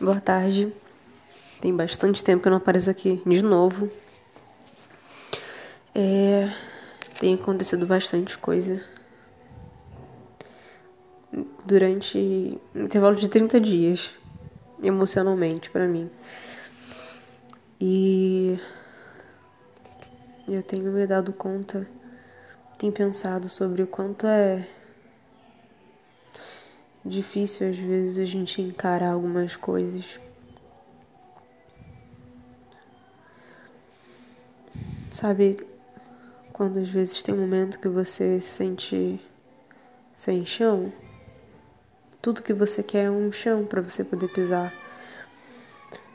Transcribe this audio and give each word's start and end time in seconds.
Boa 0.00 0.20
tarde. 0.20 0.72
Tem 1.60 1.74
bastante 1.74 2.22
tempo 2.22 2.40
que 2.40 2.46
eu 2.46 2.50
não 2.50 2.58
apareço 2.58 2.88
aqui 2.88 3.20
de 3.26 3.42
novo. 3.42 3.90
É, 5.92 6.48
tem 7.18 7.34
acontecido 7.34 7.84
bastante 7.84 8.38
coisa 8.38 8.80
durante 11.66 12.16
um 12.76 12.84
intervalo 12.84 13.16
de 13.16 13.28
30 13.28 13.58
dias, 13.58 14.12
emocionalmente 14.80 15.68
para 15.68 15.88
mim. 15.88 16.08
E 17.80 18.56
eu 20.46 20.62
tenho 20.62 20.92
me 20.92 21.08
dado 21.08 21.32
conta, 21.32 21.88
tenho 22.78 22.92
pensado 22.92 23.48
sobre 23.48 23.82
o 23.82 23.86
quanto 23.88 24.28
é 24.28 24.64
difícil 27.04 27.68
às 27.68 27.76
vezes 27.76 28.18
a 28.18 28.24
gente 28.24 28.60
encarar 28.60 29.12
algumas 29.12 29.56
coisas. 29.56 30.18
Sabe, 35.10 35.56
quando 36.52 36.78
às 36.78 36.88
vezes 36.88 37.22
tem 37.22 37.34
um 37.34 37.40
momento 37.40 37.78
que 37.78 37.88
você 37.88 38.38
se 38.40 38.50
sente 38.50 39.20
sem 40.14 40.44
chão, 40.44 40.92
tudo 42.20 42.42
que 42.42 42.52
você 42.52 42.82
quer 42.82 43.06
é 43.06 43.10
um 43.10 43.30
chão 43.32 43.64
para 43.64 43.80
você 43.80 44.04
poder 44.04 44.28
pisar, 44.28 44.72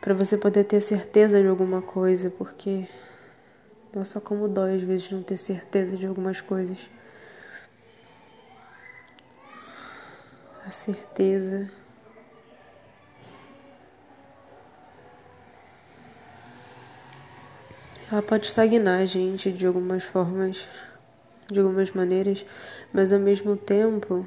para 0.00 0.14
você 0.14 0.36
poder 0.36 0.64
ter 0.64 0.80
certeza 0.80 1.40
de 1.40 1.46
alguma 1.46 1.82
coisa, 1.82 2.30
porque 2.30 2.88
nossa, 3.94 4.20
como 4.20 4.48
dói 4.48 4.76
às 4.76 4.82
vezes 4.82 5.10
não 5.10 5.22
ter 5.22 5.36
certeza 5.36 5.96
de 5.96 6.06
algumas 6.06 6.40
coisas. 6.40 6.78
A 10.70 10.72
certeza. 10.72 11.68
Ela 18.10 18.22
pode 18.22 18.46
estagnar 18.46 19.00
a 19.00 19.04
gente 19.04 19.50
de 19.50 19.66
algumas 19.66 20.04
formas, 20.04 20.68
de 21.50 21.58
algumas 21.58 21.90
maneiras, 21.90 22.46
mas 22.92 23.12
ao 23.12 23.18
mesmo 23.18 23.56
tempo, 23.56 24.24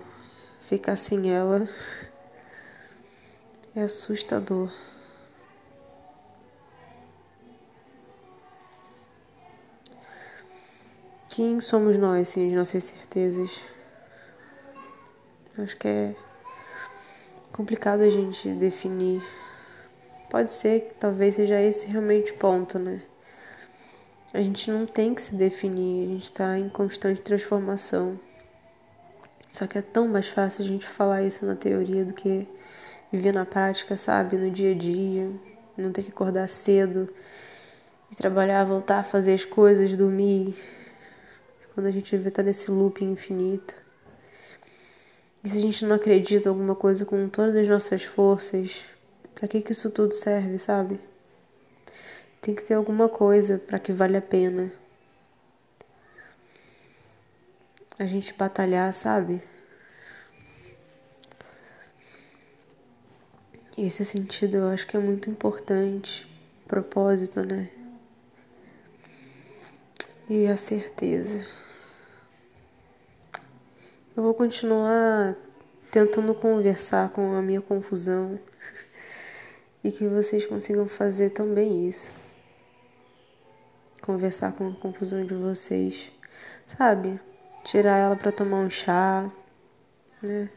ficar 0.59 0.97
sem 0.97 1.33
ela 1.33 1.67
é 3.73 3.83
assustador. 3.83 4.69
Quem 11.30 11.61
somos 11.61 11.97
nós 11.97 12.27
sem 12.27 12.49
as 12.49 12.53
nossas 12.53 12.83
certezas? 12.83 13.64
Acho 15.58 15.77
que 15.77 15.88
é 15.88 16.16
complicado 17.53 18.01
a 18.01 18.09
gente 18.09 18.49
definir. 18.49 19.23
Pode 20.29 20.51
ser 20.51 20.81
que 20.81 20.95
talvez 20.95 21.35
seja 21.35 21.61
esse 21.61 21.85
realmente 21.85 22.31
o 22.31 22.37
ponto, 22.37 22.79
né? 22.79 23.01
A 24.33 24.41
gente 24.41 24.69
não 24.71 24.87
tem 24.87 25.13
que 25.13 25.21
se 25.21 25.35
definir, 25.35 26.05
a 26.05 26.13
gente 26.13 26.23
está 26.23 26.57
em 26.57 26.67
constante 26.67 27.21
transformação. 27.21 28.19
Só 29.47 29.67
que 29.67 29.77
é 29.77 29.81
tão 29.83 30.07
mais 30.07 30.27
fácil 30.27 30.65
a 30.65 30.67
gente 30.67 30.87
falar 30.87 31.21
isso 31.21 31.45
na 31.45 31.55
teoria 31.55 32.03
do 32.03 32.15
que 32.15 32.47
viver 33.11 33.31
na 33.31 33.45
prática, 33.45 33.95
sabe? 33.95 34.35
No 34.35 34.49
dia 34.49 34.71
a 34.71 34.75
dia, 34.75 35.29
não 35.77 35.91
ter 35.91 36.01
que 36.01 36.09
acordar 36.09 36.49
cedo 36.49 37.07
e 38.11 38.15
trabalhar, 38.15 38.63
voltar 38.63 38.99
a 38.99 39.03
fazer 39.03 39.33
as 39.35 39.45
coisas, 39.45 39.95
dormir. 39.95 40.55
Quando 41.75 41.85
a 41.85 41.91
gente 41.91 42.17
vê 42.17 42.31
tá 42.31 42.41
nesse 42.41 42.71
loop 42.71 43.05
infinito. 43.05 43.83
E 45.44 45.49
se 45.49 45.58
a 45.58 45.61
gente 45.61 45.86
não 45.86 45.95
acredita 45.95 46.47
em 46.47 46.52
alguma 46.52 46.73
coisa 46.73 47.05
com 47.05 47.27
todas 47.27 47.55
as 47.55 47.67
nossas 47.67 48.03
forças, 48.03 48.81
para 49.36 49.47
que 49.47 49.61
que 49.61 49.73
isso 49.73 49.91
tudo 49.91 50.13
serve, 50.13 50.58
sabe? 50.58 50.99
Tem 52.41 52.55
que 52.55 52.63
ter 52.63 52.75
alguma 52.75 53.09
coisa 53.09 53.58
para 53.58 53.77
que 53.77 53.91
vale 53.91 54.16
a 54.16 54.21
pena. 54.21 54.71
A 57.99 58.05
gente 58.05 58.33
batalhar, 58.33 58.93
sabe? 58.93 59.42
Esse 63.77 64.05
sentido 64.05 64.58
eu 64.58 64.67
acho 64.70 64.87
que 64.87 64.95
é 64.95 64.99
muito 64.99 65.30
importante. 65.30 66.25
Propósito, 66.67 67.42
né? 67.42 67.70
E 70.30 70.48
a 70.48 70.55
certeza. 70.55 71.45
Eu 74.15 74.21
vou 74.21 74.35
continuar 74.35 75.35
tentando 75.89 76.35
conversar 76.35 77.09
com 77.09 77.35
a 77.35 77.41
minha 77.41 77.59
confusão 77.59 78.39
e 79.83 79.91
que 79.91 80.07
vocês 80.07 80.45
consigam 80.45 80.87
fazer 80.87 81.31
também 81.31 81.87
isso. 81.87 82.13
Conversar 84.03 84.51
com 84.51 84.67
a 84.67 84.75
confusão 84.75 85.25
de 85.25 85.33
vocês, 85.33 86.11
sabe? 86.77 87.19
Tirar 87.63 87.97
ela 87.97 88.15
para 88.15 88.31
tomar 88.31 88.57
um 88.57 88.69
chá, 88.69 89.27
né? 90.21 90.47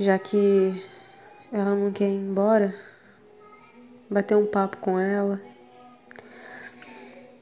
Já 0.00 0.18
que 0.18 0.84
ela 1.52 1.76
não 1.76 1.92
quer 1.92 2.08
ir 2.08 2.16
embora, 2.16 2.74
bater 4.10 4.36
um 4.36 4.46
papo 4.46 4.78
com 4.78 4.98
ela. 4.98 5.40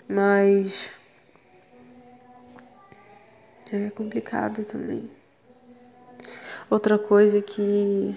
Mas 0.07 0.98
é 3.71 3.91
complicado 3.91 4.65
também. 4.65 5.11
Outra 6.71 6.99
coisa 6.99 7.43
que 7.43 8.17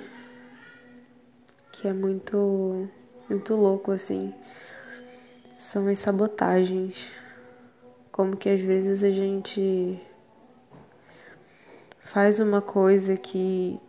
que 1.72 1.88
é 1.88 1.94
muito 1.94 2.88
muito 3.30 3.56
louco 3.56 3.92
assim 3.92 4.34
são 5.58 5.88
as 5.88 6.00
sabotagens. 6.00 7.08
Como 8.12 8.36
que 8.36 8.50
às 8.50 8.62
vezes 8.62 9.04
a 9.04 9.10
gente 9.10 10.00
faz 12.00 12.40
uma 12.40 12.62
coisa 12.62 13.16
que 13.16 13.80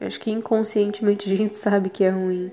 acho 0.00 0.18
que 0.20 0.30
inconscientemente 0.30 1.32
a 1.32 1.36
gente 1.36 1.56
sabe 1.58 1.88
que 1.88 2.04
é 2.04 2.10
ruim, 2.10 2.52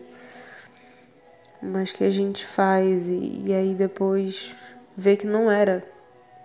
mas 1.62 1.92
que 1.92 2.04
a 2.04 2.10
gente 2.10 2.46
faz 2.46 3.08
e, 3.08 3.44
e 3.46 3.54
aí 3.54 3.74
depois 3.74 4.56
vê 4.96 5.16
que 5.16 5.28
não 5.28 5.52
era 5.52 5.97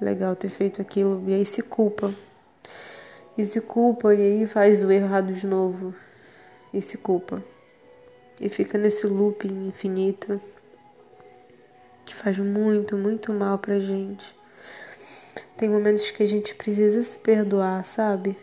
legal 0.03 0.37
ter 0.37 0.49
feito 0.49 0.83
aquilo, 0.83 1.23
e 1.29 1.35
aí 1.35 1.47
se 1.47 1.63
culpa. 1.63 2.15
E 3.37 3.45
se 3.45 3.61
culpa, 3.61 4.15
e 4.15 4.21
aí 4.21 4.47
faz 4.47 4.85
o 4.85 4.91
errado 4.91 5.33
de 5.33 5.47
novo, 5.47 5.95
e 6.73 6.81
se 6.81 6.99
culpa. 6.99 7.43
E 8.41 8.49
fica 8.49 8.77
nesse 8.77 9.07
looping 9.07 9.69
infinito 9.69 10.41
que 12.05 12.15
faz 12.15 12.37
muito, 12.39 12.97
muito 12.97 13.33
mal 13.33 13.59
pra 13.59 13.79
gente. 13.79 14.35
Tem 15.57 15.69
momentos 15.69 16.11
que 16.11 16.23
a 16.23 16.27
gente 16.27 16.55
precisa 16.55 17.03
se 17.03 17.19
perdoar, 17.19 17.85
sabe? 17.85 18.37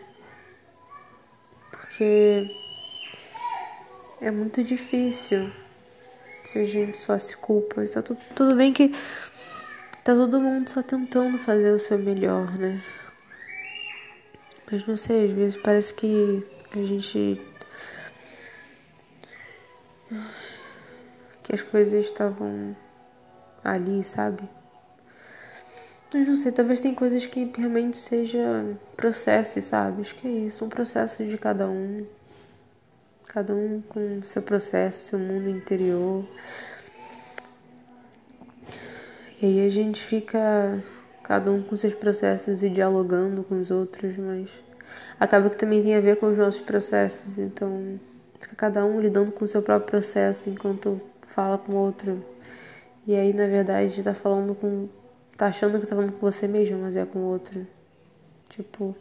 Porque 1.70 2.50
é 4.22 4.32
muito 4.32 4.64
difícil 4.64 5.52
se 6.44 6.60
a 6.60 6.66
gente 6.66 6.98
só 6.98 7.20
se 7.20 7.36
culpa. 7.38 7.84
Está 7.84 8.02
tudo, 8.02 8.20
tudo 8.36 8.56
bem 8.56 8.72
que 8.72 8.92
Tá 10.04 10.16
todo 10.16 10.40
mundo 10.40 10.70
só 10.70 10.82
tentando 10.82 11.38
fazer 11.38 11.72
o 11.72 11.78
seu 11.78 11.98
melhor, 11.98 12.58
né? 12.58 12.82
Mas 14.72 14.86
não 14.88 14.96
sei, 14.96 15.26
às 15.26 15.32
vezes 15.32 15.62
parece 15.62 15.94
que 15.94 16.46
a 16.72 16.84
gente. 16.84 17.42
que 21.44 21.54
as 21.54 21.62
coisas 21.62 22.06
estavam 22.06 22.76
ali, 23.64 24.04
sabe? 24.04 24.48
Mas 26.14 26.28
não 26.28 26.36
sei, 26.36 26.52
talvez 26.52 26.82
tem 26.82 26.96
coisas 26.96 27.26
que 27.26 27.52
realmente 27.56 27.98
seja 27.98 28.40
processos, 28.96 29.66
sabe? 29.66 30.02
Acho 30.02 30.16
que 30.16 30.28
é 30.28 30.32
isso, 30.32 30.66
um 30.66 30.70
processo 30.70 31.26
de 31.26 31.38
cada 31.38 31.68
um. 31.68 32.06
Cada 33.28 33.54
um 33.54 33.82
com 33.82 34.24
seu 34.24 34.42
processo, 34.42 35.08
seu 35.08 35.20
mundo 35.20 35.50
interior. 35.50 36.26
E 39.42 39.46
aí 39.46 39.66
a 39.66 39.70
gente 39.70 40.04
fica 40.04 40.84
cada 41.24 41.50
um 41.52 41.62
com 41.62 41.76
seus 41.76 41.94
processos 41.94 42.62
e 42.62 42.70
dialogando 42.70 43.44
com 43.44 43.58
os 43.58 43.72
outros, 43.72 44.18
mas 44.18 44.50
acaba 45.18 45.50
que 45.50 45.56
também 45.56 45.82
tem 45.82 45.96
a 45.96 46.02
ver 46.02 46.18
com 46.18 46.32
os 46.32 46.38
nossos 46.38 46.60
processos, 46.60 47.38
então 47.38 48.00
fica 48.40 48.56
cada 48.56 48.86
um 48.86 49.00
lidando 49.00 49.32
com 49.32 49.46
o 49.46 49.48
seu 49.48 49.62
próprio 49.62 49.88
processo 49.88 50.50
enquanto 50.50 51.00
fala 51.28 51.58
com 51.58 51.72
o 51.72 51.76
outro. 51.76 52.24
E 53.08 53.16
aí, 53.16 53.32
na 53.34 53.48
verdade, 53.48 54.04
tá 54.04 54.14
falando 54.14 54.54
com. 54.54 54.90
tá 55.38 55.48
achando 55.48 55.80
que 55.80 55.88
tá 55.88 55.96
falando 55.96 56.12
com 56.14 56.20
você 56.20 56.48
mesmo, 56.48 56.80
mas 56.80 56.96
é 56.96 57.06
com 57.06 57.20
o 57.20 57.32
outro. 57.32 57.66
Tipo. 58.50 58.96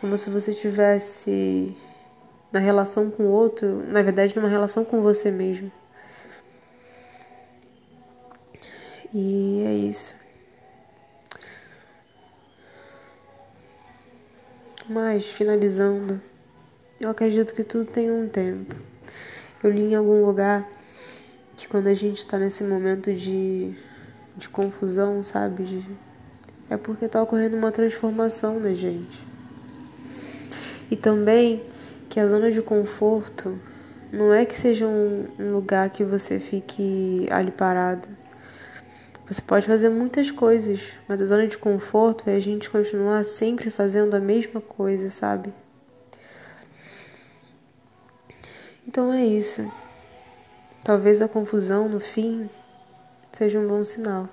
Como 0.00 0.16
se 0.18 0.30
você 0.30 0.50
estivesse 0.50 1.74
na 2.52 2.58
relação 2.58 3.10
com 3.10 3.24
o 3.24 3.30
outro, 3.30 3.84
na 3.88 4.02
verdade, 4.02 4.36
numa 4.36 4.48
relação 4.48 4.84
com 4.84 5.00
você 5.02 5.30
mesmo. 5.30 5.72
E 9.12 9.64
é 9.66 9.74
isso. 9.74 10.14
Mas 14.88 15.26
finalizando, 15.26 16.20
Eu 17.00 17.08
acredito 17.08 17.54
que 17.54 17.64
tudo 17.64 17.90
tem 17.90 18.10
um 18.10 18.28
tempo. 18.28 18.76
Eu 19.64 19.70
li 19.70 19.84
em 19.84 19.94
algum 19.94 20.22
lugar 20.22 20.68
que 21.56 21.66
quando 21.66 21.86
a 21.86 21.94
gente 21.94 22.18
está 22.18 22.38
nesse 22.38 22.62
momento 22.62 23.10
de, 23.14 23.74
de 24.36 24.48
confusão, 24.50 25.22
sabe? 25.22 25.64
De, 25.64 25.86
é 26.68 26.76
porque 26.76 27.06
está 27.06 27.22
ocorrendo 27.22 27.56
uma 27.56 27.72
transformação 27.72 28.60
na 28.60 28.74
gente. 28.74 29.26
E 30.90 30.96
também 30.96 31.64
que 32.10 32.20
a 32.20 32.26
zona 32.26 32.50
de 32.50 32.60
conforto 32.60 33.58
não 34.12 34.34
é 34.34 34.44
que 34.44 34.58
seja 34.58 34.86
um, 34.86 35.26
um 35.38 35.52
lugar 35.52 35.88
que 35.88 36.04
você 36.04 36.38
fique 36.38 37.26
ali 37.30 37.50
parado. 37.50 38.08
Você 39.30 39.40
pode 39.40 39.64
fazer 39.64 39.88
muitas 39.88 40.28
coisas, 40.32 40.88
mas 41.06 41.22
a 41.22 41.26
zona 41.26 41.46
de 41.46 41.56
conforto 41.56 42.28
é 42.28 42.34
a 42.34 42.40
gente 42.40 42.68
continuar 42.68 43.24
sempre 43.24 43.70
fazendo 43.70 44.16
a 44.16 44.18
mesma 44.18 44.60
coisa, 44.60 45.08
sabe? 45.08 45.54
Então 48.88 49.12
é 49.12 49.24
isso. 49.24 49.70
Talvez 50.82 51.22
a 51.22 51.28
confusão 51.28 51.88
no 51.88 52.00
fim 52.00 52.50
seja 53.30 53.60
um 53.60 53.68
bom 53.68 53.84
sinal. 53.84 54.28